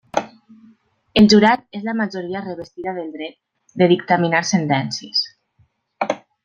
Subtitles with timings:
[1.21, 3.39] El jurat és la majoria revestida del dret
[3.83, 5.25] de dictaminar sentències.